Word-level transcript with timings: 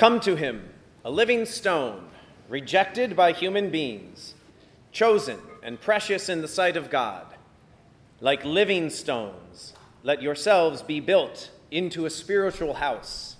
Come 0.00 0.18
to 0.20 0.34
him, 0.34 0.66
a 1.04 1.10
living 1.10 1.44
stone, 1.44 2.06
rejected 2.48 3.14
by 3.14 3.32
human 3.32 3.68
beings, 3.68 4.34
chosen 4.92 5.38
and 5.62 5.78
precious 5.78 6.30
in 6.30 6.40
the 6.40 6.48
sight 6.48 6.74
of 6.74 6.88
God. 6.88 7.26
Like 8.18 8.42
living 8.42 8.88
stones, 8.88 9.74
let 10.02 10.22
yourselves 10.22 10.80
be 10.80 11.00
built 11.00 11.50
into 11.70 12.06
a 12.06 12.10
spiritual 12.10 12.72
house. 12.72 13.36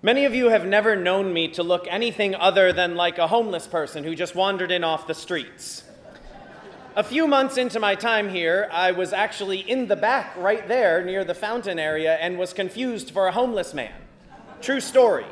Many 0.00 0.26
of 0.26 0.32
you 0.32 0.50
have 0.50 0.64
never 0.64 0.94
known 0.94 1.32
me 1.32 1.48
to 1.48 1.64
look 1.64 1.88
anything 1.90 2.36
other 2.36 2.72
than 2.72 2.94
like 2.94 3.18
a 3.18 3.26
homeless 3.26 3.66
person 3.66 4.04
who 4.04 4.14
just 4.14 4.36
wandered 4.36 4.70
in 4.70 4.84
off 4.84 5.08
the 5.08 5.12
streets. 5.14 5.82
A 6.94 7.02
few 7.02 7.26
months 7.26 7.56
into 7.56 7.80
my 7.80 7.96
time 7.96 8.28
here, 8.28 8.68
I 8.70 8.92
was 8.92 9.12
actually 9.12 9.58
in 9.58 9.88
the 9.88 9.96
back 9.96 10.36
right 10.36 10.68
there 10.68 11.04
near 11.04 11.24
the 11.24 11.34
fountain 11.34 11.80
area 11.80 12.14
and 12.14 12.38
was 12.38 12.52
confused 12.52 13.10
for 13.10 13.26
a 13.26 13.32
homeless 13.32 13.74
man. 13.74 14.03
True 14.64 14.80
story. 14.80 15.26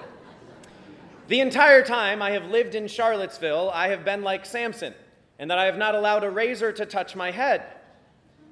The 1.28 1.40
entire 1.40 1.82
time 1.82 2.20
I 2.20 2.32
have 2.32 2.50
lived 2.50 2.74
in 2.74 2.86
Charlottesville, 2.86 3.70
I 3.72 3.88
have 3.88 4.04
been 4.04 4.20
like 4.20 4.44
Samson, 4.44 4.92
in 5.38 5.48
that 5.48 5.56
I 5.56 5.64
have 5.64 5.78
not 5.78 5.94
allowed 5.94 6.22
a 6.22 6.28
razor 6.28 6.70
to 6.72 6.84
touch 6.84 7.16
my 7.16 7.30
head. 7.30 7.62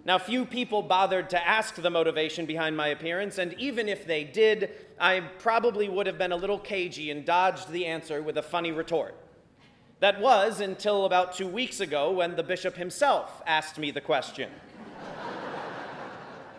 Now, 0.06 0.16
few 0.16 0.46
people 0.46 0.80
bothered 0.80 1.28
to 1.30 1.46
ask 1.46 1.74
the 1.74 1.90
motivation 1.90 2.46
behind 2.46 2.78
my 2.78 2.88
appearance, 2.88 3.36
and 3.36 3.52
even 3.58 3.90
if 3.90 4.06
they 4.06 4.24
did, 4.24 4.70
I 4.98 5.20
probably 5.20 5.90
would 5.90 6.06
have 6.06 6.16
been 6.16 6.32
a 6.32 6.36
little 6.36 6.58
cagey 6.58 7.10
and 7.10 7.26
dodged 7.26 7.70
the 7.70 7.84
answer 7.84 8.22
with 8.22 8.38
a 8.38 8.42
funny 8.42 8.72
retort. 8.72 9.14
That 9.98 10.18
was 10.18 10.62
until 10.62 11.04
about 11.04 11.34
two 11.34 11.46
weeks 11.46 11.80
ago 11.80 12.10
when 12.10 12.36
the 12.36 12.42
bishop 12.42 12.76
himself 12.76 13.42
asked 13.46 13.78
me 13.78 13.90
the 13.90 14.00
question. 14.00 14.48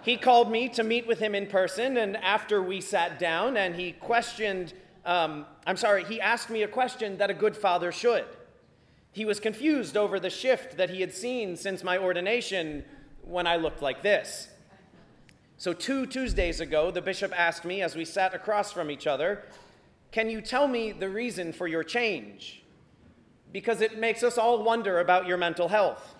He 0.01 0.17
called 0.17 0.51
me 0.51 0.67
to 0.69 0.83
meet 0.83 1.05
with 1.07 1.19
him 1.19 1.35
in 1.35 1.47
person, 1.47 1.97
and 1.97 2.17
after 2.17 2.61
we 2.61 2.81
sat 2.81 3.19
down 3.19 3.57
and 3.57 3.75
he 3.75 3.91
questioned, 3.91 4.73
um, 5.05 5.45
I'm 5.67 5.77
sorry, 5.77 6.03
he 6.03 6.19
asked 6.19 6.49
me 6.49 6.63
a 6.63 6.67
question 6.67 7.17
that 7.17 7.30
a 7.30 7.33
good 7.33 7.55
father 7.55 7.91
should. 7.91 8.25
He 9.11 9.25
was 9.25 9.39
confused 9.39 9.97
over 9.97 10.19
the 10.19 10.30
shift 10.30 10.77
that 10.77 10.89
he 10.89 11.02
had 11.02 11.13
seen 11.13 11.55
since 11.55 11.83
my 11.83 11.97
ordination 11.97 12.83
when 13.23 13.45
I 13.45 13.58
looked 13.58 13.81
like 13.81 14.02
this. 14.02 14.47
So, 15.58 15.73
two 15.73 16.08
Tuesdays 16.08 16.59
ago, 16.59 16.89
the 16.89 17.02
bishop 17.02 17.31
asked 17.38 17.65
me 17.65 17.83
as 17.83 17.95
we 17.95 18.05
sat 18.05 18.33
across 18.33 18.71
from 18.71 18.89
each 18.89 19.05
other, 19.05 19.43
Can 20.11 20.30
you 20.30 20.41
tell 20.41 20.67
me 20.67 20.91
the 20.91 21.09
reason 21.09 21.53
for 21.53 21.67
your 21.67 21.83
change? 21.83 22.63
Because 23.52 23.81
it 23.81 23.99
makes 23.99 24.23
us 24.23 24.38
all 24.38 24.63
wonder 24.63 24.99
about 24.99 25.27
your 25.27 25.38
mental 25.38 25.67
health. 25.67 26.15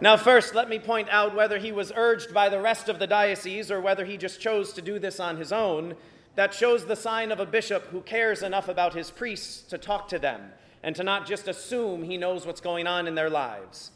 Now, 0.00 0.16
first, 0.16 0.54
let 0.54 0.68
me 0.68 0.78
point 0.78 1.08
out 1.10 1.34
whether 1.34 1.58
he 1.58 1.72
was 1.72 1.92
urged 1.94 2.32
by 2.32 2.48
the 2.48 2.60
rest 2.60 2.88
of 2.88 2.98
the 2.98 3.06
diocese 3.06 3.70
or 3.70 3.80
whether 3.80 4.04
he 4.04 4.16
just 4.16 4.40
chose 4.40 4.72
to 4.72 4.82
do 4.82 4.98
this 4.98 5.20
on 5.20 5.36
his 5.36 5.52
own. 5.52 5.94
That 6.36 6.54
shows 6.54 6.86
the 6.86 6.96
sign 6.96 7.32
of 7.32 7.40
a 7.40 7.46
bishop 7.46 7.86
who 7.88 8.00
cares 8.00 8.42
enough 8.42 8.68
about 8.68 8.94
his 8.94 9.10
priests 9.10 9.62
to 9.68 9.76
talk 9.78 10.08
to 10.08 10.18
them 10.18 10.52
and 10.82 10.96
to 10.96 11.02
not 11.02 11.26
just 11.26 11.48
assume 11.48 12.02
he 12.02 12.16
knows 12.16 12.46
what's 12.46 12.60
going 12.60 12.86
on 12.86 13.06
in 13.06 13.14
their 13.14 13.28
lives. 13.28 13.90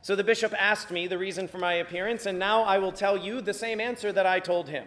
So 0.00 0.16
the 0.16 0.24
bishop 0.24 0.54
asked 0.58 0.90
me 0.90 1.06
the 1.06 1.18
reason 1.18 1.46
for 1.46 1.58
my 1.58 1.74
appearance, 1.74 2.26
and 2.26 2.38
now 2.38 2.62
I 2.62 2.78
will 2.78 2.92
tell 2.92 3.16
you 3.16 3.40
the 3.40 3.54
same 3.54 3.80
answer 3.80 4.10
that 4.12 4.26
I 4.26 4.40
told 4.40 4.68
him. 4.68 4.86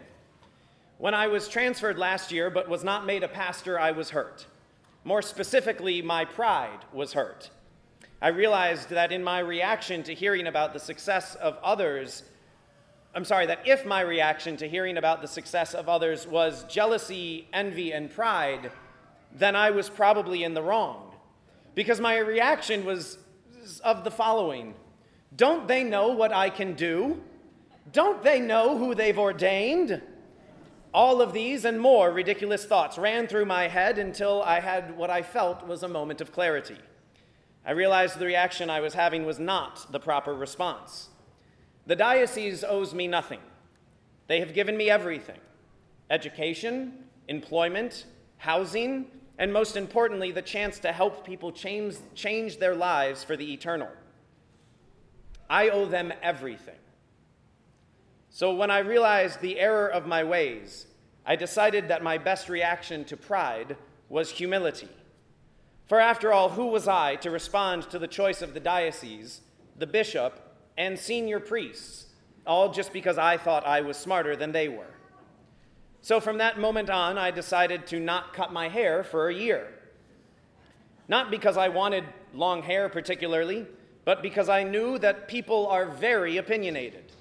When 0.98 1.14
I 1.14 1.28
was 1.28 1.48
transferred 1.48 1.98
last 1.98 2.32
year 2.32 2.50
but 2.50 2.70
was 2.70 2.84
not 2.84 3.06
made 3.06 3.24
a 3.24 3.28
pastor, 3.28 3.80
I 3.80 3.92
was 3.92 4.10
hurt. 4.10 4.46
More 5.04 5.22
specifically, 5.22 6.02
my 6.02 6.26
pride 6.26 6.80
was 6.92 7.14
hurt. 7.14 7.52
I 8.22 8.30
realized 8.30 8.90
that 8.90 9.12
in 9.12 9.24
my 9.24 9.40
reaction 9.40 10.04
to 10.04 10.14
hearing 10.14 10.48
about 10.48 10.74
the 10.74 10.80
success 10.80 11.36
of 11.36 11.58
others, 11.64 12.24
I'm 13.14 13.26
sorry, 13.26 13.46
that 13.48 13.60
if 13.66 13.86
my 13.86 14.02
reaction 14.02 14.58
to 14.58 14.68
hearing 14.68 14.98
about 14.98 15.22
the 15.22 15.28
success 15.28 15.74
of 15.74 15.90
others 15.90 16.28
was 16.28 16.64
jealousy, 16.66 17.48
envy, 17.54 17.94
and 17.94 18.10
pride, 18.10 18.72
then 19.34 19.56
I 19.56 19.72
was 19.72 19.90
probably 19.90 20.44
in 20.44 20.54
the 20.54 20.62
wrong. 20.62 21.14
Because 21.76 22.00
my 22.00 22.18
reaction 22.18 22.86
was 22.86 23.18
of 23.84 24.04
the 24.04 24.12
following 24.12 24.76
don't 25.36 25.68
they 25.68 25.84
know 25.84 26.10
what 26.10 26.32
I 26.32 26.50
can 26.50 26.76
do? 26.76 27.22
Don't 27.92 28.24
they 28.24 28.40
know 28.40 28.78
who 28.78 28.96
they've 28.96 29.18
ordained? 29.20 30.02
All 30.94 31.22
of 31.22 31.34
these 31.34 31.66
and 31.66 31.80
more 31.80 32.12
ridiculous 32.12 32.64
thoughts 32.64 32.98
ran 32.98 33.28
through 33.28 33.46
my 33.46 33.68
head 33.68 33.98
until 33.98 34.42
I 34.44 34.62
had 34.62 34.96
what 34.96 35.10
I 35.10 35.22
felt 35.24 35.68
was 35.68 35.84
a 35.84 35.90
moment 35.90 36.22
of 36.22 36.32
clarity. 36.32 36.78
I 37.66 37.72
realized 37.72 38.20
the 38.20 38.26
reaction 38.26 38.70
I 38.70 38.80
was 38.80 38.94
having 38.94 39.26
was 39.26 39.40
not 39.40 39.92
the 39.92 40.00
proper 40.00 40.34
response. 40.34 41.10
The 41.88 41.96
diocese 41.96 42.64
owes 42.64 42.94
me 42.94 43.08
nothing. 43.08 43.40
They 44.28 44.40
have 44.40 44.54
given 44.54 44.78
me 44.78 44.90
everything 44.90 45.40
education, 46.12 46.94
employment, 47.28 48.06
housing, 48.38 49.08
and 49.40 49.52
most 49.52 49.76
importantly, 49.76 50.32
the 50.32 50.42
chance 50.42 50.78
to 50.80 50.92
help 50.92 51.26
people 51.26 51.52
change, 51.52 51.96
change 52.14 52.58
their 52.58 52.76
lives 52.76 53.24
for 53.24 53.36
the 53.36 53.54
eternal. 53.54 53.90
I 55.50 55.70
owe 55.70 55.86
them 55.86 56.14
everything. 56.22 56.76
So 58.30 58.54
when 58.54 58.70
I 58.70 58.80
realized 58.80 59.42
the 59.42 59.60
error 59.60 59.88
of 59.88 60.06
my 60.06 60.24
ways, 60.24 60.86
I 61.26 61.36
decided 61.36 61.88
that 61.88 62.04
my 62.04 62.18
best 62.18 62.50
reaction 62.50 63.04
to 63.06 63.18
pride 63.18 63.78
was 64.10 64.30
humility. 64.30 64.90
For 65.88 66.00
after 66.00 66.34
all, 66.34 66.50
who 66.50 66.68
was 66.68 66.88
I 66.88 67.16
to 67.18 67.30
respond 67.30 67.90
to 67.92 68.00
the 68.00 68.08
choice 68.08 68.42
of 68.42 68.54
the 68.54 68.60
diocese, 68.60 69.42
the 69.78 69.88
bishop, 69.88 70.40
and 70.78 70.98
senior 70.98 71.40
priests, 71.40 72.08
all 72.46 72.72
just 72.72 72.92
because 72.92 73.18
I 73.18 73.38
thought 73.38 73.66
I 73.66 73.82
was 73.82 73.98
smarter 73.98 74.36
than 74.36 74.52
they 74.52 74.68
were? 74.68 74.96
So 76.02 76.20
from 76.20 76.38
that 76.40 76.60
moment 76.60 76.90
on, 76.90 77.18
I 77.18 77.32
decided 77.32 77.88
to 77.88 78.00
not 78.00 78.34
cut 78.34 78.54
my 78.54 78.70
hair 78.70 79.04
for 79.04 79.28
a 79.28 79.34
year. 79.34 79.68
Not 81.08 81.30
because 81.32 81.58
I 81.58 81.70
wanted 81.70 82.04
long 82.34 82.64
hair 82.64 82.90
particularly, 82.90 83.66
but 84.06 84.22
because 84.22 84.50
I 84.50 84.64
knew 84.64 85.00
that 85.00 85.28
people 85.28 85.68
are 85.68 85.86
very 85.86 86.38
opinionated. 86.38 87.12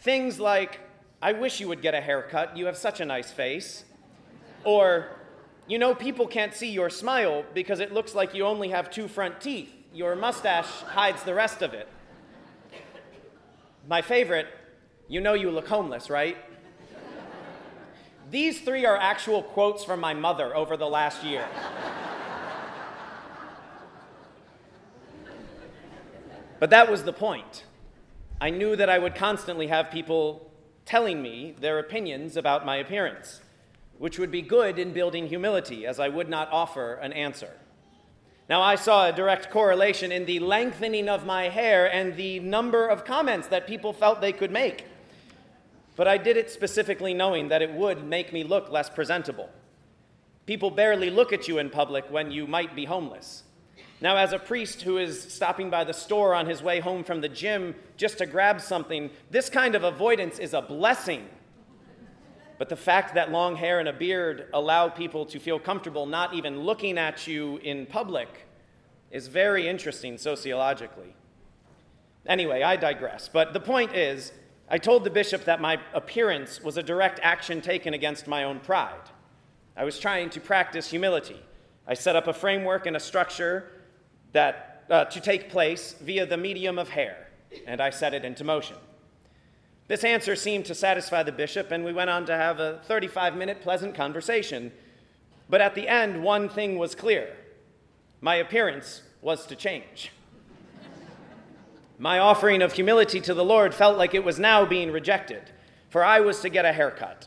Things 0.00 0.38
like, 0.38 0.80
I 1.20 1.32
wish 1.32 1.60
you 1.60 1.68
would 1.68 1.82
get 1.82 1.94
a 1.94 2.00
haircut, 2.00 2.56
you 2.56 2.66
have 2.66 2.76
such 2.76 3.00
a 3.00 3.04
nice 3.04 3.30
face. 3.30 3.84
Or, 4.64 5.08
you 5.68 5.78
know, 5.78 5.94
people 5.94 6.26
can't 6.26 6.54
see 6.54 6.70
your 6.70 6.88
smile 6.88 7.44
because 7.52 7.78
it 7.78 7.92
looks 7.92 8.14
like 8.14 8.34
you 8.34 8.44
only 8.44 8.70
have 8.70 8.90
two 8.90 9.06
front 9.06 9.40
teeth. 9.40 9.70
Your 9.92 10.16
mustache 10.16 10.66
hides 10.66 11.22
the 11.22 11.34
rest 11.34 11.60
of 11.60 11.74
it. 11.74 11.86
My 13.86 14.02
favorite, 14.02 14.46
you 15.08 15.20
know 15.20 15.34
you 15.34 15.50
look 15.50 15.68
homeless, 15.68 16.08
right? 16.10 16.36
These 18.30 18.60
three 18.60 18.84
are 18.84 18.96
actual 18.96 19.42
quotes 19.42 19.84
from 19.84 20.00
my 20.00 20.14
mother 20.14 20.54
over 20.56 20.76
the 20.76 20.86
last 20.86 21.22
year. 21.22 21.46
But 26.58 26.70
that 26.70 26.90
was 26.90 27.04
the 27.04 27.12
point. 27.12 27.64
I 28.40 28.50
knew 28.50 28.74
that 28.76 28.88
I 28.88 28.98
would 28.98 29.14
constantly 29.14 29.68
have 29.68 29.90
people 29.90 30.50
telling 30.84 31.22
me 31.22 31.54
their 31.60 31.78
opinions 31.78 32.36
about 32.36 32.66
my 32.66 32.76
appearance, 32.76 33.40
which 33.98 34.18
would 34.18 34.30
be 34.30 34.42
good 34.42 34.78
in 34.78 34.92
building 34.92 35.26
humility, 35.26 35.86
as 35.86 36.00
I 36.00 36.08
would 36.08 36.28
not 36.28 36.50
offer 36.52 36.94
an 36.94 37.12
answer. 37.12 37.50
Now, 38.48 38.62
I 38.62 38.76
saw 38.76 39.06
a 39.08 39.12
direct 39.12 39.50
correlation 39.50 40.10
in 40.10 40.24
the 40.24 40.38
lengthening 40.38 41.08
of 41.08 41.26
my 41.26 41.48
hair 41.48 41.92
and 41.92 42.16
the 42.16 42.40
number 42.40 42.86
of 42.86 43.04
comments 43.04 43.48
that 43.48 43.66
people 43.66 43.92
felt 43.92 44.20
they 44.20 44.32
could 44.32 44.50
make. 44.50 44.86
But 45.96 46.08
I 46.08 46.16
did 46.16 46.36
it 46.36 46.50
specifically 46.50 47.12
knowing 47.12 47.48
that 47.48 47.60
it 47.60 47.72
would 47.72 48.04
make 48.04 48.32
me 48.32 48.44
look 48.44 48.70
less 48.70 48.88
presentable. 48.88 49.50
People 50.46 50.70
barely 50.70 51.10
look 51.10 51.32
at 51.32 51.46
you 51.46 51.58
in 51.58 51.68
public 51.68 52.06
when 52.08 52.30
you 52.30 52.46
might 52.46 52.74
be 52.74 52.86
homeless. 52.86 53.42
Now, 54.00 54.16
as 54.16 54.32
a 54.32 54.38
priest 54.38 54.82
who 54.82 54.96
is 54.96 55.20
stopping 55.20 55.70
by 55.70 55.84
the 55.84 55.92
store 55.92 56.34
on 56.34 56.46
his 56.46 56.62
way 56.62 56.80
home 56.80 57.04
from 57.04 57.20
the 57.20 57.28
gym 57.28 57.74
just 57.96 58.18
to 58.18 58.26
grab 58.26 58.60
something, 58.60 59.10
this 59.30 59.50
kind 59.50 59.74
of 59.74 59.84
avoidance 59.84 60.38
is 60.38 60.54
a 60.54 60.62
blessing. 60.62 61.28
But 62.58 62.68
the 62.68 62.76
fact 62.76 63.14
that 63.14 63.30
long 63.30 63.56
hair 63.56 63.78
and 63.78 63.88
a 63.88 63.92
beard 63.92 64.48
allow 64.52 64.88
people 64.88 65.24
to 65.26 65.38
feel 65.38 65.60
comfortable 65.60 66.06
not 66.06 66.34
even 66.34 66.60
looking 66.62 66.98
at 66.98 67.26
you 67.26 67.58
in 67.58 67.86
public 67.86 68.46
is 69.10 69.28
very 69.28 69.68
interesting 69.68 70.18
sociologically. 70.18 71.14
Anyway, 72.26 72.62
I 72.62 72.76
digress. 72.76 73.28
But 73.28 73.52
the 73.52 73.60
point 73.60 73.94
is, 73.94 74.32
I 74.68 74.76
told 74.76 75.04
the 75.04 75.10
bishop 75.10 75.44
that 75.44 75.60
my 75.60 75.78
appearance 75.94 76.60
was 76.62 76.76
a 76.76 76.82
direct 76.82 77.20
action 77.22 77.62
taken 77.62 77.94
against 77.94 78.26
my 78.26 78.44
own 78.44 78.60
pride. 78.60 79.08
I 79.76 79.84
was 79.84 79.98
trying 79.98 80.28
to 80.30 80.40
practice 80.40 80.90
humility. 80.90 81.40
I 81.86 81.94
set 81.94 82.16
up 82.16 82.26
a 82.26 82.34
framework 82.34 82.84
and 82.86 82.96
a 82.96 83.00
structure 83.00 83.70
that, 84.32 84.84
uh, 84.90 85.04
to 85.06 85.20
take 85.20 85.48
place 85.48 85.94
via 86.00 86.26
the 86.26 86.36
medium 86.36 86.78
of 86.78 86.90
hair, 86.90 87.28
and 87.66 87.80
I 87.80 87.90
set 87.90 88.12
it 88.12 88.24
into 88.24 88.44
motion. 88.44 88.76
This 89.88 90.04
answer 90.04 90.36
seemed 90.36 90.66
to 90.66 90.74
satisfy 90.74 91.22
the 91.22 91.32
bishop, 91.32 91.70
and 91.70 91.82
we 91.82 91.94
went 91.94 92.10
on 92.10 92.26
to 92.26 92.36
have 92.36 92.60
a 92.60 92.80
35 92.84 93.34
minute 93.34 93.62
pleasant 93.62 93.94
conversation. 93.94 94.70
But 95.48 95.62
at 95.62 95.74
the 95.74 95.88
end, 95.88 96.22
one 96.22 96.48
thing 96.48 96.78
was 96.78 96.94
clear 96.94 97.34
my 98.20 98.36
appearance 98.36 99.02
was 99.22 99.46
to 99.46 99.56
change. 99.56 100.12
My 101.98 102.18
offering 102.18 102.62
of 102.62 102.74
humility 102.74 103.20
to 103.22 103.34
the 103.34 103.44
Lord 103.44 103.74
felt 103.74 103.96
like 103.98 104.14
it 104.14 104.24
was 104.24 104.38
now 104.38 104.64
being 104.64 104.92
rejected, 104.92 105.50
for 105.88 106.04
I 106.04 106.20
was 106.20 106.40
to 106.40 106.48
get 106.48 106.64
a 106.64 106.72
haircut. 106.72 107.26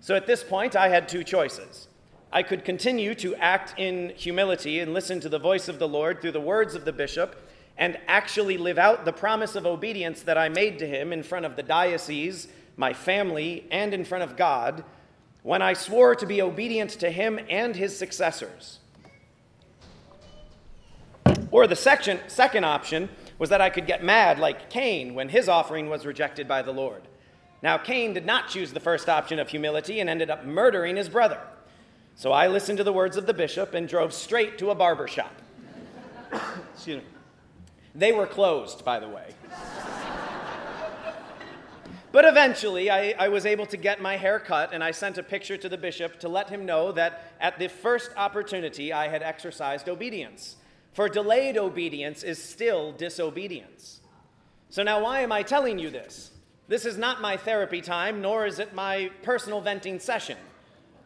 So 0.00 0.14
at 0.14 0.26
this 0.26 0.44
point, 0.44 0.76
I 0.76 0.88
had 0.88 1.08
two 1.08 1.24
choices. 1.24 1.88
I 2.32 2.42
could 2.42 2.64
continue 2.64 3.14
to 3.16 3.34
act 3.36 3.74
in 3.78 4.10
humility 4.10 4.80
and 4.80 4.92
listen 4.94 5.18
to 5.20 5.28
the 5.28 5.38
voice 5.38 5.68
of 5.68 5.78
the 5.78 5.88
Lord 5.88 6.20
through 6.20 6.32
the 6.32 6.40
words 6.40 6.74
of 6.74 6.84
the 6.84 6.92
bishop 6.92 7.36
and 7.76 7.98
actually 8.06 8.58
live 8.58 8.78
out 8.78 9.04
the 9.04 9.12
promise 9.12 9.54
of 9.54 9.66
obedience 9.66 10.22
that 10.22 10.38
I 10.38 10.48
made 10.48 10.78
to 10.80 10.86
him 10.86 11.12
in 11.12 11.22
front 11.22 11.46
of 11.46 11.56
the 11.56 11.62
diocese, 11.62 12.48
my 12.76 12.92
family, 12.92 13.66
and 13.70 13.94
in 13.94 14.04
front 14.04 14.24
of 14.24 14.36
God 14.36 14.84
when 15.42 15.62
I 15.62 15.72
swore 15.72 16.14
to 16.14 16.26
be 16.26 16.40
obedient 16.40 16.90
to 16.90 17.10
him 17.10 17.38
and 17.48 17.74
his 17.74 17.96
successors. 17.96 18.78
Or 21.50 21.66
the 21.66 21.76
section, 21.76 22.20
second 22.28 22.64
option 22.64 23.08
was 23.38 23.50
that 23.50 23.60
I 23.60 23.70
could 23.70 23.86
get 23.86 24.02
mad 24.02 24.38
like 24.38 24.70
Cain 24.70 25.14
when 25.14 25.28
his 25.28 25.48
offering 25.48 25.90
was 25.90 26.06
rejected 26.06 26.46
by 26.48 26.62
the 26.62 26.72
Lord. 26.72 27.02
Now, 27.62 27.76
Cain 27.76 28.14
did 28.14 28.24
not 28.24 28.48
choose 28.48 28.72
the 28.72 28.80
first 28.80 29.08
option 29.08 29.38
of 29.38 29.48
humility 29.48 30.00
and 30.00 30.08
ended 30.08 30.30
up 30.30 30.44
murdering 30.44 30.96
his 30.96 31.08
brother. 31.08 31.40
So 32.14 32.32
I 32.32 32.48
listened 32.48 32.78
to 32.78 32.84
the 32.84 32.92
words 32.92 33.16
of 33.16 33.26
the 33.26 33.34
bishop 33.34 33.74
and 33.74 33.88
drove 33.88 34.12
straight 34.12 34.58
to 34.58 34.70
a 34.70 34.74
barber 34.74 35.08
shop. 35.08 35.34
Excuse 36.74 37.02
me. 37.02 37.04
They 37.94 38.12
were 38.12 38.26
closed, 38.26 38.84
by 38.84 38.98
the 38.98 39.08
way. 39.08 39.34
but 42.10 42.24
eventually, 42.24 42.90
I, 42.90 43.14
I, 43.18 43.28
was 43.28 43.44
able 43.44 43.66
to 43.66 43.76
get 43.76 44.00
my 44.00 44.16
hair 44.16 44.38
cut, 44.38 44.72
and 44.72 44.82
I 44.82 44.92
sent 44.92 45.18
a 45.18 45.22
picture 45.22 45.58
to 45.58 45.68
the 45.68 45.76
bishop 45.76 46.18
to 46.20 46.28
let 46.28 46.48
him 46.48 46.64
know 46.64 46.92
that 46.92 47.32
at 47.38 47.58
the 47.58 47.68
first 47.68 48.10
opportunity 48.16 48.92
I 48.92 49.08
had 49.08 49.22
exercised 49.22 49.88
obedience. 49.88 50.56
For 50.92 51.08
delayed 51.08 51.58
obedience 51.58 52.22
is 52.22 52.42
still 52.42 52.92
disobedience. 52.92 54.00
So 54.70 54.82
now, 54.82 55.02
why 55.02 55.20
am 55.20 55.32
I 55.32 55.42
telling 55.42 55.78
you 55.78 55.90
this? 55.90 56.30
This 56.68 56.86
is 56.86 56.96
not 56.96 57.20
my 57.20 57.36
therapy 57.36 57.82
time, 57.82 58.22
nor 58.22 58.46
is 58.46 58.58
it 58.58 58.74
my 58.74 59.10
personal 59.22 59.60
venting 59.60 59.98
session. 59.98 60.38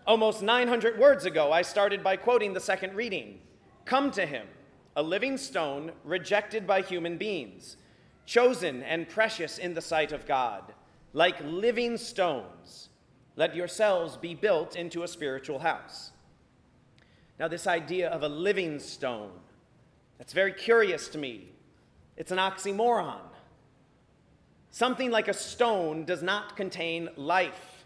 Almost 0.07 0.41
900 0.41 0.99
words 1.01 1.25
ago, 1.25 1.51
I 1.51 1.63
started 1.63 2.05
by 2.05 2.17
quoting 2.17 2.53
the 2.53 2.61
second 2.61 2.95
reading 2.95 3.41
Come 3.85 4.13
to 4.13 4.25
him, 4.25 4.47
a 4.97 5.03
living 5.03 5.37
stone 5.37 5.93
rejected 6.05 6.67
by 6.67 6.81
human 6.81 7.19
beings, 7.19 7.77
chosen 8.25 8.83
and 8.83 9.09
precious 9.09 9.59
in 9.59 9.75
the 9.75 9.83
sight 9.83 10.11
of 10.11 10.27
God. 10.27 10.73
Like 11.13 11.37
living 11.45 11.99
stones, 11.99 12.89
let 13.37 13.55
yourselves 13.55 14.17
be 14.17 14.35
built 14.35 14.75
into 14.75 15.03
a 15.03 15.09
spiritual 15.09 15.59
house. 15.59 16.13
Now, 17.39 17.47
this 17.47 17.67
idea 17.67 18.09
of 18.09 18.23
a 18.23 18.29
living 18.29 18.79
stone, 18.79 19.33
that's 20.17 20.33
very 20.33 20.53
curious 20.53 21.09
to 21.09 21.19
me. 21.19 21.51
It's 22.17 22.33
an 22.33 22.39
oxymoron. 22.39 23.21
Something 24.71 25.11
like 25.11 25.29
a 25.29 25.35
stone 25.35 26.07
does 26.07 26.23
not 26.23 26.57
contain 26.57 27.11
life, 27.17 27.85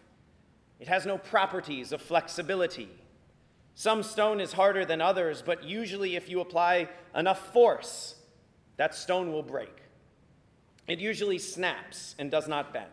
it 0.79 0.87
has 0.87 1.05
no 1.05 1.19
properties 1.19 1.93
of 1.93 2.01
flexibility. 2.01 2.89
Some 3.81 4.03
stone 4.03 4.43
is 4.43 4.53
harder 4.53 4.85
than 4.85 5.01
others, 5.01 5.41
but 5.41 5.65
usually, 5.65 6.15
if 6.15 6.29
you 6.29 6.43
apply 6.43 6.91
enough 7.15 7.51
force, 7.51 8.15
that 8.77 8.95
stone 8.95 9.33
will 9.33 9.43
break. 9.43 9.75
It 10.87 10.99
usually 10.99 11.39
snaps 11.39 12.15
and 12.19 12.31
does 12.31 12.47
not 12.47 12.75
bend. 12.75 12.91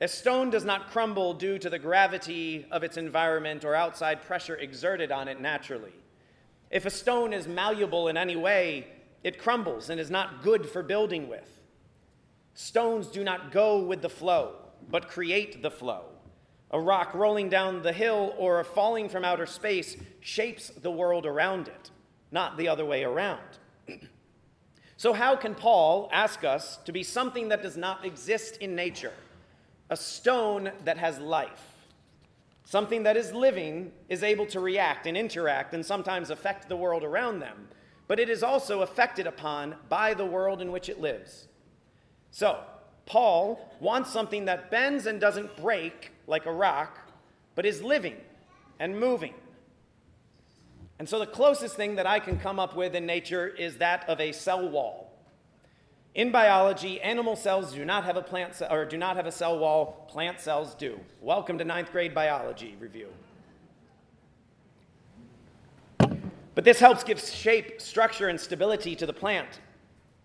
A 0.00 0.08
stone 0.08 0.48
does 0.48 0.64
not 0.64 0.88
crumble 0.88 1.34
due 1.34 1.58
to 1.58 1.68
the 1.68 1.78
gravity 1.78 2.64
of 2.70 2.82
its 2.82 2.96
environment 2.96 3.66
or 3.66 3.74
outside 3.74 4.22
pressure 4.22 4.56
exerted 4.56 5.12
on 5.12 5.28
it 5.28 5.42
naturally. 5.42 5.92
If 6.70 6.86
a 6.86 6.90
stone 6.90 7.34
is 7.34 7.46
malleable 7.46 8.08
in 8.08 8.16
any 8.16 8.34
way, 8.34 8.86
it 9.22 9.38
crumbles 9.38 9.90
and 9.90 10.00
is 10.00 10.10
not 10.10 10.42
good 10.42 10.66
for 10.66 10.82
building 10.82 11.28
with. 11.28 11.60
Stones 12.54 13.08
do 13.08 13.22
not 13.22 13.52
go 13.52 13.78
with 13.78 14.00
the 14.00 14.08
flow, 14.08 14.54
but 14.88 15.06
create 15.06 15.60
the 15.60 15.70
flow. 15.70 16.15
A 16.72 16.80
rock 16.80 17.14
rolling 17.14 17.48
down 17.48 17.82
the 17.82 17.92
hill 17.92 18.34
or 18.38 18.62
falling 18.64 19.08
from 19.08 19.24
outer 19.24 19.46
space 19.46 19.96
shapes 20.20 20.68
the 20.70 20.90
world 20.90 21.24
around 21.24 21.68
it, 21.68 21.90
not 22.32 22.56
the 22.56 22.68
other 22.68 22.84
way 22.84 23.04
around. 23.04 23.40
so, 24.96 25.12
how 25.12 25.36
can 25.36 25.54
Paul 25.54 26.08
ask 26.12 26.42
us 26.42 26.78
to 26.78 26.92
be 26.92 27.04
something 27.04 27.48
that 27.48 27.62
does 27.62 27.76
not 27.76 28.04
exist 28.04 28.56
in 28.56 28.74
nature? 28.74 29.12
A 29.90 29.96
stone 29.96 30.72
that 30.84 30.98
has 30.98 31.20
life. 31.20 31.76
Something 32.64 33.04
that 33.04 33.16
is 33.16 33.32
living 33.32 33.92
is 34.08 34.24
able 34.24 34.46
to 34.46 34.58
react 34.58 35.06
and 35.06 35.16
interact 35.16 35.72
and 35.72 35.86
sometimes 35.86 36.30
affect 36.30 36.68
the 36.68 36.76
world 36.76 37.04
around 37.04 37.38
them, 37.38 37.68
but 38.08 38.18
it 38.18 38.28
is 38.28 38.42
also 38.42 38.80
affected 38.82 39.28
upon 39.28 39.76
by 39.88 40.14
the 40.14 40.26
world 40.26 40.60
in 40.60 40.72
which 40.72 40.88
it 40.88 41.00
lives. 41.00 41.46
So, 42.32 42.58
Paul 43.06 43.72
wants 43.78 44.12
something 44.12 44.46
that 44.46 44.68
bends 44.68 45.06
and 45.06 45.20
doesn't 45.20 45.56
break 45.56 46.10
like 46.26 46.46
a 46.46 46.52
rock, 46.52 46.98
but 47.54 47.66
is 47.66 47.82
living 47.82 48.16
and 48.78 48.98
moving. 48.98 49.34
And 50.98 51.08
so, 51.08 51.18
the 51.18 51.26
closest 51.26 51.76
thing 51.76 51.96
that 51.96 52.06
I 52.06 52.20
can 52.20 52.38
come 52.38 52.58
up 52.58 52.74
with 52.74 52.94
in 52.94 53.04
nature 53.04 53.46
is 53.46 53.76
that 53.78 54.08
of 54.08 54.20
a 54.20 54.32
cell 54.32 54.68
wall. 54.68 55.12
In 56.14 56.30
biology, 56.30 56.98
animal 57.02 57.36
cells 57.36 57.74
do 57.74 57.84
not 57.84 58.04
have 58.04 58.16
a 58.16 58.22
plant 58.22 58.54
ce- 58.54 58.62
or 58.70 58.86
do 58.86 58.96
not 58.96 59.16
have 59.16 59.26
a 59.26 59.32
cell 59.32 59.58
wall. 59.58 60.06
Plant 60.08 60.40
cells 60.40 60.74
do. 60.74 60.98
Welcome 61.20 61.58
to 61.58 61.64
ninth 61.64 61.92
grade 61.92 62.14
biology 62.14 62.74
review. 62.80 63.08
But 65.98 66.64
this 66.64 66.78
helps 66.78 67.04
give 67.04 67.20
shape, 67.20 67.82
structure, 67.82 68.28
and 68.28 68.40
stability 68.40 68.96
to 68.96 69.04
the 69.04 69.12
plant. 69.12 69.60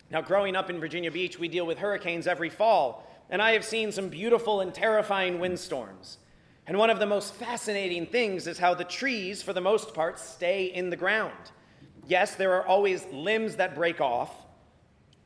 Now, 0.10 0.22
growing 0.22 0.56
up 0.56 0.70
in 0.70 0.80
Virginia 0.80 1.12
Beach, 1.12 1.38
we 1.38 1.50
deal 1.50 1.66
with 1.66 1.78
hurricanes 1.78 2.26
every 2.26 2.50
fall, 2.50 3.06
and 3.32 3.42
I 3.42 3.54
have 3.54 3.66
seen 3.66 3.92
some 3.92 4.10
beautiful 4.10 4.60
and 4.60 4.74
terrifying 4.74 5.40
windstorms. 5.40 6.18
And 6.68 6.78
one 6.78 6.90
of 6.90 7.00
the 7.00 7.06
most 7.06 7.34
fascinating 7.34 8.06
things 8.06 8.46
is 8.46 8.60
how 8.60 8.76
the 8.76 8.84
trees, 8.84 9.42
for 9.42 9.54
the 9.54 9.62
most 9.62 9.94
part, 9.94 10.20
stay 10.20 10.66
in 10.66 10.90
the 10.90 10.98
ground. 10.98 11.34
Yes, 12.06 12.36
there 12.36 12.54
are 12.54 12.68
always 12.68 13.06
limbs 13.12 13.56
that 13.56 13.74
break 13.74 14.02
off, 14.02 14.32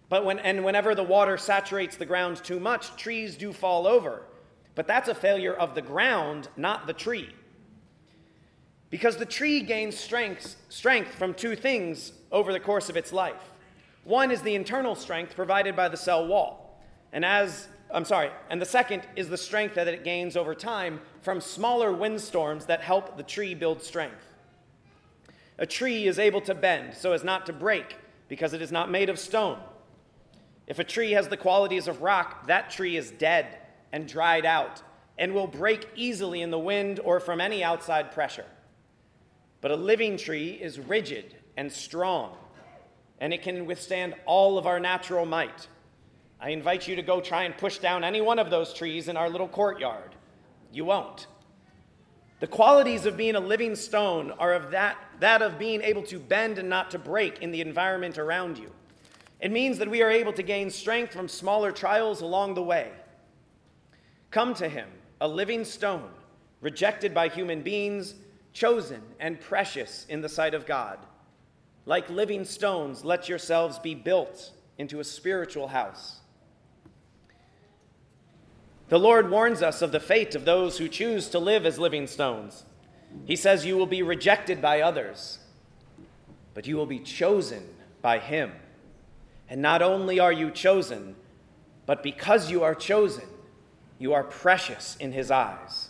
but 0.07 0.23
when, 0.23 0.39
and 0.39 0.63
whenever 0.63 0.93
the 0.93 1.03
water 1.03 1.37
saturates 1.37 1.97
the 1.97 2.05
ground 2.05 2.43
too 2.43 2.59
much, 2.59 2.95
trees 2.95 3.35
do 3.35 3.51
fall 3.51 3.87
over. 3.87 4.21
But 4.75 4.87
that's 4.87 5.09
a 5.09 5.15
failure 5.15 5.53
of 5.53 5.73
the 5.73 5.81
ground, 5.81 6.47
not 6.55 6.85
the 6.85 6.93
tree. 6.93 7.29
Because 8.91 9.17
the 9.17 9.25
tree 9.25 9.61
gains 9.61 9.97
strength, 9.97 10.55
strength 10.69 11.15
from 11.15 11.33
two 11.33 11.55
things 11.55 12.11
over 12.31 12.53
the 12.53 12.59
course 12.59 12.89
of 12.89 12.97
its 12.97 13.11
life. 13.11 13.51
One 14.03 14.29
is 14.29 14.41
the 14.41 14.53
internal 14.53 14.93
strength 14.95 15.35
provided 15.35 15.75
by 15.75 15.89
the 15.89 15.97
cell 15.97 16.27
wall. 16.27 16.79
And 17.11 17.25
as, 17.25 17.67
I'm 17.95 18.03
sorry, 18.03 18.29
and 18.49 18.61
the 18.61 18.65
second 18.65 19.03
is 19.15 19.29
the 19.29 19.37
strength 19.37 19.75
that 19.75 19.87
it 19.87 20.03
gains 20.03 20.35
over 20.35 20.53
time 20.53 20.99
from 21.21 21.39
smaller 21.39 21.93
windstorms 21.93 22.65
that 22.65 22.81
help 22.81 23.15
the 23.15 23.23
tree 23.23 23.55
build 23.55 23.81
strength. 23.81 24.33
A 25.57 25.65
tree 25.65 26.05
is 26.05 26.19
able 26.19 26.41
to 26.41 26.53
bend 26.53 26.93
so 26.93 27.13
as 27.13 27.23
not 27.23 27.45
to 27.45 27.53
break 27.53 27.95
because 28.27 28.51
it 28.51 28.61
is 28.61 28.69
not 28.69 28.91
made 28.91 29.09
of 29.09 29.17
stone. 29.17 29.57
If 30.67 30.77
a 30.77 30.83
tree 30.83 31.11
has 31.11 31.29
the 31.29 31.37
qualities 31.37 31.87
of 31.87 32.01
rock, 32.01 32.47
that 32.47 32.69
tree 32.69 32.97
is 32.97 33.11
dead 33.11 33.59
and 33.93 34.09
dried 34.09 34.45
out 34.45 34.81
and 35.17 35.33
will 35.33 35.47
break 35.47 35.87
easily 35.95 36.41
in 36.41 36.51
the 36.51 36.59
wind 36.59 36.99
or 36.99 37.21
from 37.21 37.39
any 37.39 37.63
outside 37.63 38.11
pressure. 38.11 38.45
But 39.61 39.71
a 39.71 39.77
living 39.77 40.17
tree 40.17 40.49
is 40.49 40.79
rigid 40.81 41.33
and 41.55 41.71
strong, 41.71 42.35
and 43.21 43.33
it 43.33 43.41
can 43.41 43.65
withstand 43.65 44.15
all 44.25 44.57
of 44.57 44.67
our 44.67 44.81
natural 44.81 45.25
might. 45.25 45.69
I 46.39 46.49
invite 46.49 46.87
you 46.87 46.95
to 46.95 47.01
go 47.01 47.21
try 47.21 47.43
and 47.43 47.57
push 47.57 47.77
down 47.77 48.03
any 48.03 48.21
one 48.21 48.39
of 48.39 48.49
those 48.49 48.73
trees 48.73 49.07
in 49.07 49.17
our 49.17 49.29
little 49.29 49.47
courtyard. 49.47 50.15
You 50.71 50.85
won't. 50.85 51.27
The 52.39 52.47
qualities 52.47 53.05
of 53.05 53.15
being 53.15 53.35
a 53.35 53.39
living 53.39 53.75
stone 53.75 54.31
are 54.31 54.53
of 54.53 54.71
that, 54.71 54.97
that 55.19 55.41
of 55.41 55.57
being 55.57 55.81
able 55.81 56.03
to 56.03 56.19
bend 56.19 56.59
and 56.59 56.67
not 56.67 56.91
to 56.91 56.99
break 56.99 57.41
in 57.41 57.51
the 57.51 57.61
environment 57.61 58.17
around 58.17 58.57
you. 58.57 58.69
It 59.39 59.51
means 59.51 59.77
that 59.77 59.89
we 59.89 60.01
are 60.01 60.11
able 60.11 60.33
to 60.33 60.43
gain 60.43 60.69
strength 60.69 61.13
from 61.13 61.27
smaller 61.27 61.71
trials 61.71 62.21
along 62.21 62.53
the 62.53 62.63
way. 62.63 62.91
Come 64.31 64.53
to 64.55 64.67
Him, 64.67 64.89
a 65.21 65.27
living 65.27 65.63
stone, 65.63 66.09
rejected 66.59 67.13
by 67.13 67.29
human 67.29 67.61
beings, 67.61 68.15
chosen 68.51 69.01
and 69.19 69.39
precious 69.39 70.05
in 70.09 70.21
the 70.21 70.29
sight 70.29 70.53
of 70.53 70.65
God. 70.65 70.99
Like 71.85 72.09
living 72.09 72.43
stones, 72.43 73.05
let 73.05 73.29
yourselves 73.29 73.79
be 73.79 73.95
built 73.95 74.51
into 74.77 74.99
a 74.99 75.03
spiritual 75.03 75.67
house. 75.67 76.19
The 78.89 78.99
Lord 78.99 79.31
warns 79.31 79.61
us 79.61 79.81
of 79.81 79.91
the 79.91 79.99
fate 79.99 80.35
of 80.35 80.45
those 80.45 80.77
who 80.77 80.87
choose 80.87 81.29
to 81.29 81.39
live 81.39 81.65
as 81.65 81.79
living 81.79 82.07
stones. 82.07 82.65
He 83.25 83.35
says, 83.35 83.65
You 83.65 83.77
will 83.77 83.87
be 83.87 84.03
rejected 84.03 84.61
by 84.61 84.81
others, 84.81 85.39
but 86.53 86.67
you 86.67 86.75
will 86.75 86.85
be 86.85 86.99
chosen 86.99 87.63
by 88.01 88.19
Him. 88.19 88.51
And 89.49 89.61
not 89.61 89.81
only 89.81 90.19
are 90.19 90.31
you 90.31 90.51
chosen, 90.51 91.15
but 91.85 92.03
because 92.03 92.49
you 92.51 92.63
are 92.63 92.75
chosen, 92.75 93.25
you 93.99 94.13
are 94.13 94.23
precious 94.23 94.95
in 94.97 95.11
his 95.11 95.31
eyes. 95.31 95.89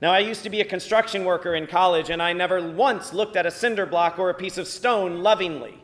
Now, 0.00 0.12
I 0.12 0.18
used 0.18 0.42
to 0.42 0.50
be 0.50 0.60
a 0.60 0.66
construction 0.66 1.24
worker 1.24 1.54
in 1.54 1.66
college, 1.66 2.10
and 2.10 2.22
I 2.22 2.32
never 2.32 2.70
once 2.70 3.12
looked 3.12 3.36
at 3.36 3.46
a 3.46 3.50
cinder 3.50 3.86
block 3.86 4.18
or 4.18 4.28
a 4.28 4.34
piece 4.34 4.58
of 4.58 4.66
stone 4.66 5.22
lovingly. 5.22 5.82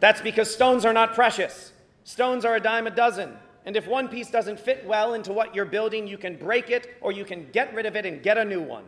That's 0.00 0.20
because 0.20 0.52
stones 0.52 0.84
are 0.84 0.92
not 0.92 1.14
precious. 1.14 1.72
Stones 2.04 2.44
are 2.44 2.54
a 2.54 2.60
dime 2.60 2.86
a 2.86 2.90
dozen, 2.90 3.36
And 3.66 3.76
if 3.76 3.88
one 3.88 4.08
piece 4.08 4.30
doesn't 4.30 4.60
fit 4.60 4.86
well 4.86 5.14
into 5.14 5.32
what 5.32 5.54
you're 5.54 5.64
building, 5.64 6.06
you 6.06 6.16
can 6.16 6.36
break 6.36 6.70
it 6.70 6.96
or 7.00 7.10
you 7.10 7.24
can 7.24 7.50
get 7.50 7.74
rid 7.74 7.84
of 7.84 7.96
it 7.96 8.06
and 8.06 8.22
get 8.22 8.38
a 8.38 8.44
new 8.44 8.62
one. 8.62 8.84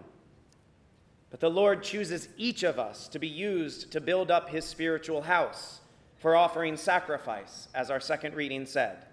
But 1.31 1.41
the 1.41 1.51
Lord 1.51 1.83
chooses 1.83 2.29
each 2.37 2.63
of 2.63 2.79
us 2.79 3.09
to 3.09 3.19
be 3.19 3.29
used 3.29 3.91
to 3.93 4.01
build 4.01 4.31
up 4.31 4.49
his 4.49 4.65
spiritual 4.65 5.23
house 5.23 5.81
for 6.17 6.37
offering 6.37 6.77
sacrifice, 6.77 7.69
as 7.75 7.91
our 7.91 8.01
second 8.01 8.35
reading 8.35 8.67
said. 8.67 9.05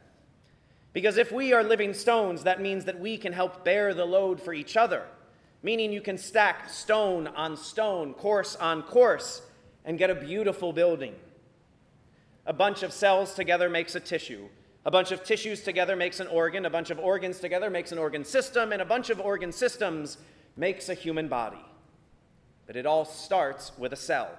Because 0.93 1.17
if 1.17 1.31
we 1.31 1.51
are 1.51 1.63
living 1.63 1.93
stones, 1.93 2.43
that 2.43 2.61
means 2.61 2.85
that 2.85 2.99
we 2.99 3.17
can 3.17 3.33
help 3.33 3.65
bear 3.65 3.93
the 3.93 4.05
load 4.05 4.41
for 4.41 4.53
each 4.53 4.77
other, 4.77 5.03
meaning 5.61 5.91
you 5.91 5.99
can 5.99 6.17
stack 6.17 6.69
stone 6.69 7.27
on 7.27 7.57
stone, 7.57 8.13
course 8.13 8.55
on 8.55 8.81
course, 8.83 9.41
and 9.83 9.97
get 9.97 10.09
a 10.09 10.15
beautiful 10.15 10.71
building. 10.71 11.15
A 12.45 12.53
bunch 12.53 12.81
of 12.81 12.93
cells 12.93 13.33
together 13.33 13.67
makes 13.67 13.95
a 13.95 13.99
tissue. 13.99 14.47
A 14.85 14.91
bunch 14.91 15.11
of 15.11 15.23
tissues 15.23 15.61
together 15.61 15.95
makes 15.95 16.19
an 16.19 16.27
organ. 16.27 16.65
A 16.65 16.69
bunch 16.69 16.91
of 16.91 16.99
organs 16.99 17.39
together 17.39 17.69
makes 17.69 17.91
an 17.91 17.97
organ 17.97 18.23
system. 18.23 18.71
And 18.71 18.81
a 18.81 18.85
bunch 18.85 19.09
of 19.09 19.19
organ 19.19 19.51
systems 19.51 20.17
makes 20.55 20.89
a 20.89 20.93
human 20.93 21.27
body. 21.27 21.63
But 22.67 22.75
it 22.75 22.85
all 22.85 23.05
starts 23.05 23.71
with 23.77 23.93
a 23.93 23.97
cell. 23.97 24.29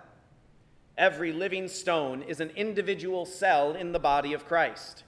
Every 0.97 1.33
living 1.33 1.69
stone 1.69 2.23
is 2.23 2.41
an 2.41 2.51
individual 2.57 3.27
cell 3.27 3.75
in 3.75 3.93
the 3.93 3.99
body 3.99 4.33
of 4.33 4.47
Christ. 4.47 5.03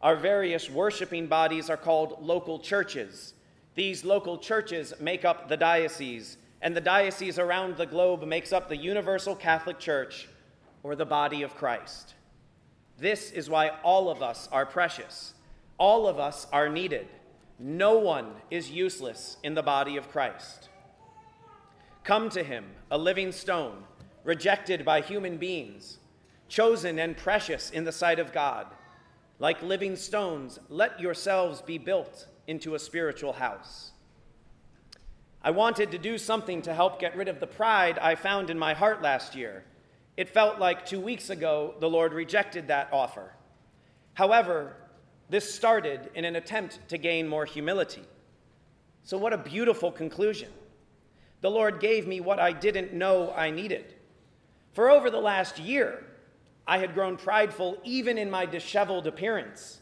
Our 0.00 0.14
various 0.14 0.70
worshiping 0.70 1.26
bodies 1.26 1.68
are 1.68 1.76
called 1.76 2.22
local 2.22 2.58
churches. 2.58 3.34
These 3.74 4.04
local 4.04 4.38
churches 4.38 4.94
make 5.00 5.24
up 5.24 5.48
the 5.48 5.56
diocese, 5.56 6.36
and 6.62 6.76
the 6.76 6.80
diocese 6.80 7.38
around 7.38 7.76
the 7.76 7.86
globe 7.86 8.24
makes 8.24 8.52
up 8.52 8.68
the 8.68 8.76
Universal 8.76 9.36
Catholic 9.36 9.78
Church, 9.78 10.28
or 10.82 10.94
the 10.94 11.04
body 11.04 11.42
of 11.42 11.56
Christ. 11.56 12.14
This 12.98 13.30
is 13.30 13.50
why 13.50 13.70
all 13.82 14.08
of 14.08 14.22
us 14.22 14.48
are 14.52 14.66
precious. 14.66 15.34
All 15.78 16.06
of 16.06 16.18
us 16.18 16.46
are 16.52 16.68
needed. 16.68 17.08
No 17.58 17.98
one 17.98 18.32
is 18.50 18.70
useless 18.70 19.36
in 19.42 19.54
the 19.54 19.62
body 19.62 19.96
of 19.96 20.10
Christ. 20.10 20.68
Come 22.04 22.28
to 22.30 22.42
him, 22.42 22.64
a 22.90 22.98
living 22.98 23.32
stone, 23.32 23.84
rejected 24.24 24.84
by 24.84 25.00
human 25.00 25.36
beings, 25.36 25.98
chosen 26.48 26.98
and 26.98 27.16
precious 27.16 27.70
in 27.70 27.84
the 27.84 27.92
sight 27.92 28.18
of 28.18 28.32
God 28.32 28.66
like 29.38 29.62
living 29.62 29.96
stones, 29.96 30.58
let 30.68 30.98
yourselves 30.98 31.60
be 31.60 31.78
built 31.78 32.26
into 32.46 32.74
a 32.74 32.78
spiritual 32.78 33.34
house. 33.34 33.92
I 35.42 35.50
wanted 35.50 35.90
to 35.92 35.98
do 35.98 36.18
something 36.18 36.62
to 36.62 36.74
help 36.74 36.98
get 36.98 37.16
rid 37.16 37.28
of 37.28 37.40
the 37.40 37.46
pride 37.46 37.98
I 37.98 38.14
found 38.14 38.50
in 38.50 38.58
my 38.58 38.74
heart 38.74 39.02
last 39.02 39.34
year. 39.34 39.64
It 40.16 40.28
felt 40.28 40.58
like 40.58 40.86
two 40.86 41.00
weeks 41.00 41.30
ago 41.30 41.74
the 41.78 41.88
Lord 41.88 42.12
rejected 42.12 42.68
that 42.68 42.88
offer. 42.92 43.32
However, 44.14 44.76
this 45.28 45.52
started 45.52 46.10
in 46.14 46.24
an 46.24 46.36
attempt 46.36 46.88
to 46.88 46.98
gain 46.98 47.28
more 47.28 47.44
humility. 47.44 48.04
So, 49.02 49.18
what 49.18 49.32
a 49.32 49.38
beautiful 49.38 49.92
conclusion. 49.92 50.48
The 51.42 51.50
Lord 51.50 51.80
gave 51.80 52.06
me 52.06 52.20
what 52.20 52.38
I 52.38 52.52
didn't 52.52 52.92
know 52.92 53.32
I 53.32 53.50
needed. 53.50 53.94
For 54.72 54.90
over 54.90 55.10
the 55.10 55.20
last 55.20 55.58
year, 55.58 56.04
I 56.66 56.78
had 56.78 56.94
grown 56.94 57.16
prideful 57.16 57.78
even 57.84 58.18
in 58.18 58.30
my 58.30 58.46
disheveled 58.46 59.06
appearance. 59.06 59.80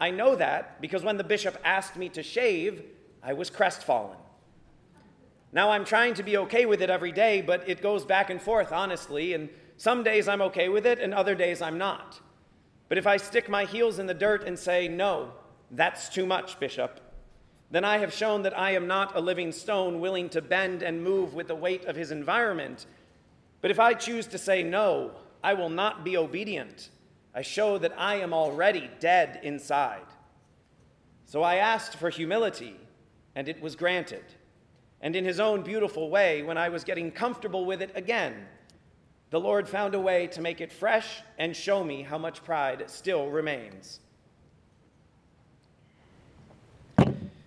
I 0.00 0.10
know 0.10 0.36
that 0.36 0.80
because 0.80 1.02
when 1.02 1.16
the 1.16 1.24
bishop 1.24 1.58
asked 1.64 1.96
me 1.96 2.08
to 2.10 2.22
shave, 2.22 2.82
I 3.22 3.32
was 3.32 3.50
crestfallen. 3.50 4.18
Now 5.54 5.70
I'm 5.70 5.84
trying 5.84 6.14
to 6.14 6.24
be 6.24 6.36
okay 6.38 6.66
with 6.66 6.82
it 6.82 6.90
every 6.90 7.12
day, 7.12 7.40
but 7.40 7.68
it 7.68 7.80
goes 7.80 8.04
back 8.04 8.28
and 8.28 8.42
forth, 8.42 8.72
honestly, 8.72 9.34
and 9.34 9.48
some 9.76 10.02
days 10.02 10.26
I'm 10.26 10.42
okay 10.42 10.68
with 10.68 10.84
it, 10.84 10.98
and 10.98 11.14
other 11.14 11.36
days 11.36 11.62
I'm 11.62 11.78
not. 11.78 12.20
But 12.88 12.98
if 12.98 13.06
I 13.06 13.16
stick 13.18 13.48
my 13.48 13.64
heels 13.64 14.00
in 14.00 14.06
the 14.06 14.14
dirt 14.14 14.42
and 14.44 14.58
say, 14.58 14.88
no, 14.88 15.32
that's 15.70 16.08
too 16.08 16.26
much, 16.26 16.58
Bishop, 16.58 17.00
then 17.70 17.84
I 17.84 17.98
have 17.98 18.12
shown 18.12 18.42
that 18.42 18.58
I 18.58 18.72
am 18.72 18.88
not 18.88 19.16
a 19.16 19.20
living 19.20 19.52
stone 19.52 20.00
willing 20.00 20.28
to 20.30 20.42
bend 20.42 20.82
and 20.82 21.04
move 21.04 21.34
with 21.34 21.46
the 21.46 21.54
weight 21.54 21.84
of 21.84 21.94
his 21.94 22.10
environment. 22.10 22.86
But 23.60 23.70
if 23.70 23.78
I 23.78 23.94
choose 23.94 24.26
to 24.28 24.38
say, 24.38 24.64
no, 24.64 25.12
I 25.42 25.54
will 25.54 25.70
not 25.70 26.04
be 26.04 26.16
obedient. 26.16 26.90
I 27.32 27.42
show 27.42 27.78
that 27.78 27.94
I 27.96 28.16
am 28.16 28.34
already 28.34 28.90
dead 28.98 29.38
inside. 29.44 30.06
So 31.26 31.44
I 31.44 31.56
asked 31.56 31.96
for 31.96 32.10
humility, 32.10 32.76
and 33.36 33.48
it 33.48 33.62
was 33.62 33.76
granted. 33.76 34.24
And 35.04 35.14
in 35.14 35.24
his 35.24 35.38
own 35.38 35.62
beautiful 35.62 36.10
way, 36.10 36.42
when 36.42 36.58
I 36.58 36.68
was 36.70 36.82
getting 36.82 37.12
comfortable 37.12 37.64
with 37.64 37.80
it 37.80 37.92
again, 37.94 38.46
the 39.30 39.38
Lord 39.38 39.68
found 39.68 39.94
a 39.94 40.00
way 40.00 40.26
to 40.28 40.40
make 40.40 40.60
it 40.60 40.72
fresh 40.72 41.22
and 41.38 41.54
show 41.54 41.84
me 41.84 42.02
how 42.02 42.18
much 42.18 42.42
pride 42.42 42.84
still 42.88 43.28
remains. 43.28 44.00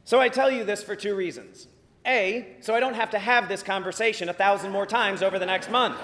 So 0.06 0.22
I 0.22 0.30
tell 0.30 0.50
you 0.50 0.64
this 0.64 0.84
for 0.84 0.96
two 0.96 1.16
reasons. 1.16 1.68
A, 2.06 2.56
so 2.62 2.74
I 2.74 2.80
don't 2.80 2.94
have 2.94 3.10
to 3.10 3.20
have 3.20 3.50
this 3.50 3.62
conversation 3.62 4.30
a 4.30 4.34
thousand 4.34 4.72
more 4.72 4.86
times 4.86 5.22
over 5.22 5.38
the 5.38 5.46
next 5.46 5.70
month 5.70 5.98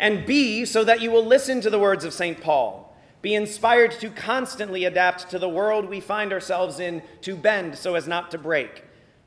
and 0.00 0.24
B, 0.24 0.64
so 0.64 0.82
that 0.82 1.02
you 1.02 1.10
will 1.10 1.24
listen 1.24 1.60
to 1.60 1.68
the 1.68 1.78
words 1.78 2.04
of 2.04 2.14
St. 2.14 2.40
Paul. 2.40 2.96
Be 3.20 3.34
inspired 3.34 3.92
to 4.00 4.08
constantly 4.08 4.86
adapt 4.86 5.30
to 5.30 5.38
the 5.38 5.48
world 5.48 5.90
we 5.90 6.00
find 6.00 6.32
ourselves 6.32 6.80
in, 6.80 7.02
to 7.20 7.36
bend 7.36 7.76
so 7.76 7.94
as 7.94 8.08
not 8.08 8.30
to 8.30 8.38
break, 8.38 8.84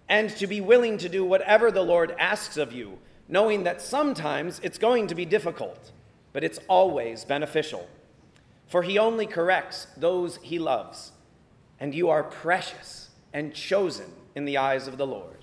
and 0.09 0.29
to 0.37 0.47
be 0.47 0.61
willing 0.61 0.97
to 0.99 1.09
do 1.09 1.23
whatever 1.23 1.71
the 1.71 1.81
Lord 1.81 2.15
asks 2.19 2.57
of 2.57 2.73
you, 2.73 2.99
knowing 3.27 3.63
that 3.63 3.81
sometimes 3.81 4.59
it's 4.63 4.77
going 4.77 5.07
to 5.07 5.15
be 5.15 5.25
difficult, 5.25 5.91
but 6.33 6.43
it's 6.43 6.59
always 6.67 7.25
beneficial. 7.25 7.87
For 8.67 8.83
he 8.83 8.97
only 8.97 9.25
corrects 9.25 9.87
those 9.97 10.37
he 10.37 10.59
loves, 10.59 11.11
and 11.79 11.93
you 11.93 12.09
are 12.09 12.23
precious 12.23 13.09
and 13.33 13.53
chosen 13.53 14.11
in 14.35 14.45
the 14.45 14.57
eyes 14.57 14.87
of 14.87 14.97
the 14.97 15.07
Lord. 15.07 15.42